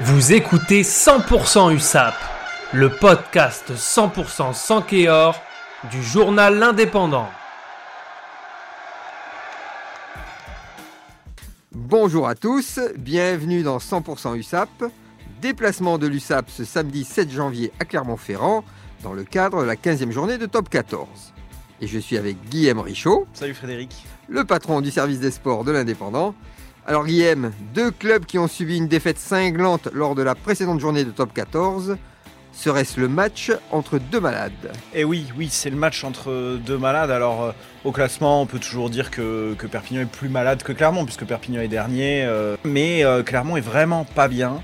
[0.00, 2.14] Vous écoutez 100% USAP,
[2.72, 5.40] le podcast 100% sans Kéor
[5.88, 7.28] du journal L'Indépendant.
[11.70, 14.68] Bonjour à tous, bienvenue dans 100% USAP.
[15.40, 18.64] Déplacement de l'USAP ce samedi 7 janvier à Clermont-Ferrand
[19.04, 21.06] dans le cadre de la 15e journée de Top 14.
[21.80, 23.28] Et je suis avec Guillaume Richaud.
[23.32, 24.04] Salut Frédéric.
[24.28, 26.34] Le patron du service des sports de l'Indépendant.
[26.86, 31.04] Alors Guillaume, deux clubs qui ont subi une défaite cinglante lors de la précédente journée
[31.04, 31.96] de Top 14.
[32.52, 34.52] Serait-ce le match entre deux malades?
[34.94, 37.10] Eh oui, oui, c'est le match entre deux malades.
[37.10, 37.52] Alors, euh,
[37.84, 41.62] au classement, on peut toujours dire que, Perpignan est plus malade que Clermont, puisque Perpignan
[41.62, 42.22] est dernier.
[42.24, 44.62] Euh, mais euh, Clermont est vraiment pas bien.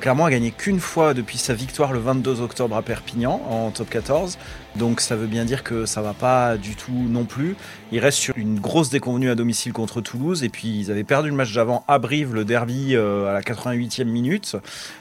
[0.00, 3.88] Clermont a gagné qu'une fois depuis sa victoire le 22 octobre à Perpignan en top
[3.88, 4.38] 14.
[4.76, 7.56] Donc ça veut bien dire que ça va pas du tout non plus.
[7.90, 10.44] Ils restent sur une grosse déconvenue à domicile contre Toulouse.
[10.44, 14.04] Et puis ils avaient perdu le match d'avant à Brive, le derby à la 88e
[14.04, 14.56] minute.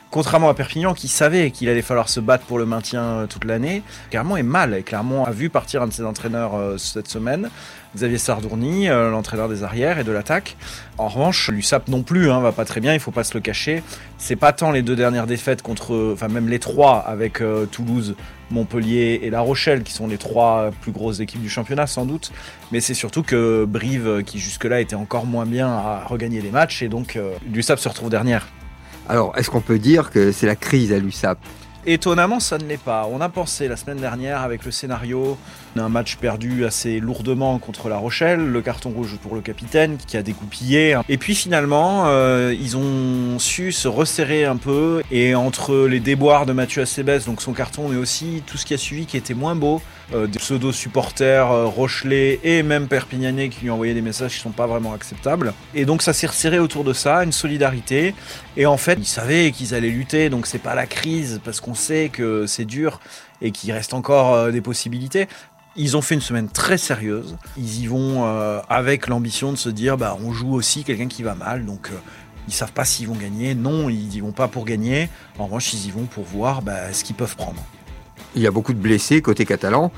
[0.10, 3.84] Contrairement à Perpignan qui savait qu'il allait falloir se battre pour le maintien toute l'année,
[4.10, 4.74] Clermont est mal.
[4.74, 7.50] Et Clermont a vu partir un de ses entraîneurs cette semaine.
[7.96, 10.56] Xavier Sardourny, euh, l'entraîneur des arrières et de l'attaque.
[10.98, 13.40] En revanche, l'USAP non plus hein, va pas très bien, il faut pas se le
[13.40, 13.82] cacher.
[14.18, 18.16] C'est pas deux dernières défaites contre, enfin même les trois avec euh, Toulouse,
[18.52, 22.32] Montpellier et La Rochelle qui sont les trois plus grosses équipes du championnat sans doute,
[22.72, 26.82] mais c'est surtout que Brive, qui jusque-là était encore moins bien, a regagné des matchs
[26.82, 28.48] et donc euh, l'USAP se retrouve dernière.
[29.10, 31.38] Alors, est-ce qu'on peut dire que c'est la crise à l'USAP?
[31.90, 33.08] Étonnamment, ça ne l'est pas.
[33.10, 35.38] On a pensé la semaine dernière avec le scénario
[35.78, 40.18] d'un match perdu assez lourdement contre La Rochelle, le carton rouge pour le capitaine qui
[40.18, 40.98] a découpillé.
[41.08, 46.46] Et puis finalement, euh, ils ont su se resserrer un peu et entre les déboires
[46.46, 49.34] de Mathieu Acebes, donc son carton, mais aussi tout ce qui a suivi qui était
[49.34, 49.82] moins beau,
[50.14, 54.52] euh, des pseudo-supporters euh, Rochelais et même Perpignanais qui lui envoyé des messages qui sont
[54.52, 55.54] pas vraiment acceptables.
[55.76, 58.16] Et donc ça s'est resserré autour de ça, une solidarité.
[58.56, 61.76] Et en fait, ils savaient qu'ils allaient lutter, donc c'est pas la crise parce qu'on
[61.76, 63.00] sait que c'est dur
[63.42, 65.28] et qu'il reste encore euh, des possibilités.
[65.76, 67.38] Ils ont fait une semaine très sérieuse.
[67.56, 71.22] Ils y vont euh, avec l'ambition de se dire bah, on joue aussi quelqu'un qui
[71.22, 71.66] va mal.
[71.66, 71.98] Donc euh,
[72.48, 73.54] ils savent pas s'ils vont gagner.
[73.54, 75.10] Non, ils y vont pas pour gagner.
[75.38, 77.64] En revanche, ils y vont pour voir bah, ce qu'ils peuvent prendre.
[78.36, 79.92] Il y a beaucoup de blessés côté catalan.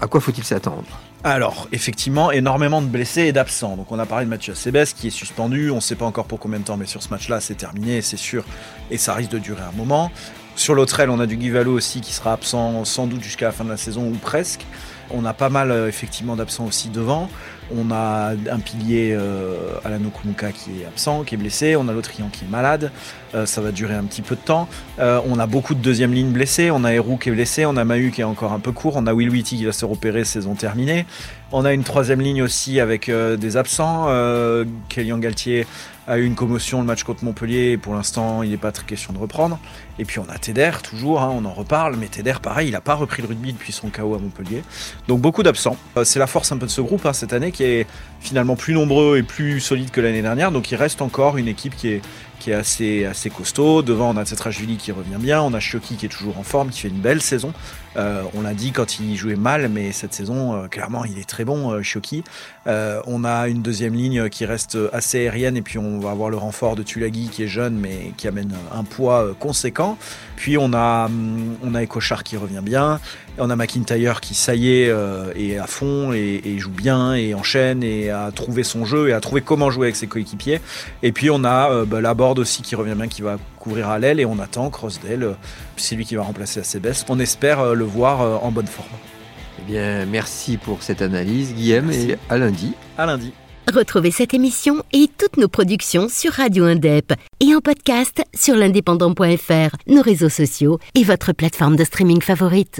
[0.00, 1.00] À quoi faut-il s'attendre?
[1.24, 3.76] Alors, effectivement, énormément de blessés et d'absents.
[3.76, 5.70] Donc, on a parlé de Mathieu Acebes qui est suspendu.
[5.70, 8.00] On ne sait pas encore pour combien de temps, mais sur ce match-là, c'est terminé,
[8.00, 8.44] c'est sûr.
[8.90, 10.10] Et ça risque de durer un moment.
[10.56, 13.46] Sur l'autre aile, on a du Guy Valo aussi qui sera absent sans doute jusqu'à
[13.46, 14.64] la fin de la saison ou presque.
[15.10, 17.28] On a pas mal euh, effectivement d'absents aussi devant.
[17.76, 20.28] On a un pilier euh, Alano qui
[20.82, 21.76] est absent, qui est blessé.
[21.76, 22.90] On a l'autre qui est malade.
[23.34, 24.68] Euh, ça va durer un petit peu de temps.
[24.98, 26.70] Euh, on a beaucoup de deuxième ligne blessés.
[26.72, 27.66] On a Herou qui est blessé.
[27.66, 28.94] On a Mahu qui est encore un peu court.
[28.96, 31.06] On a Will Witty qui va se repérer saison terminée.
[31.52, 34.08] On a une troisième ligne aussi avec des absents.
[34.88, 35.66] Kélian Galtier
[36.06, 39.12] a eu une commotion le match contre Montpellier pour l'instant il n'est pas très question
[39.12, 39.58] de reprendre.
[39.98, 42.80] Et puis on a Teder toujours, hein, on en reparle, mais Teder pareil, il n'a
[42.80, 44.62] pas repris le rugby depuis son KO à Montpellier.
[45.08, 45.76] Donc beaucoup d'absents.
[45.96, 47.86] Euh, c'est la force un peu de ce groupe hein, cette année qui est
[48.20, 50.52] finalement plus nombreux et plus solide que l'année dernière.
[50.52, 52.02] Donc il reste encore une équipe qui est
[52.40, 53.82] qui est assez, assez costaud.
[53.82, 55.40] Devant, on a Tetrashvili qui revient bien.
[55.42, 57.52] On a Shoki qui est toujours en forme, qui fait une belle saison.
[57.96, 61.28] Euh, on l'a dit quand il jouait mal, mais cette saison, euh, clairement, il est
[61.28, 62.24] très bon, euh, Shoki.
[62.66, 66.36] On a une deuxième ligne qui reste assez aérienne, et puis on va avoir le
[66.36, 69.98] renfort de Tulagi qui est jeune, mais qui amène un poids conséquent.
[70.36, 73.00] Puis on a, hum, on a Ekochar qui revient bien.
[73.38, 77.14] On a McIntyre qui, ça y est, euh, est à fond et, et, joue bien
[77.14, 80.60] et enchaîne et a trouvé son jeu et a trouvé comment jouer avec ses coéquipiers.
[81.02, 83.98] Et puis on a euh, bah, Laborde aussi qui revient bien, qui va couvrir à
[83.98, 85.32] l'aile et on attend Crossdale, euh,
[85.76, 87.04] c'est lui qui va remplacer Acebes.
[87.08, 88.88] On espère euh, le voir euh, en bonne forme.
[89.60, 92.12] Eh bien, merci pour cette analyse, Guillaume, Merci.
[92.12, 92.72] et à lundi.
[92.98, 93.32] À lundi.
[93.72, 99.76] Retrouvez cette émission et toutes nos productions sur Radio Indep et en podcast sur l'indépendant.fr,
[99.86, 102.78] nos réseaux sociaux et votre plateforme de streaming favorite.